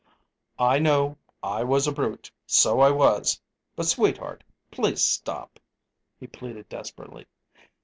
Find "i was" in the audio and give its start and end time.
1.43-1.85, 2.79-3.39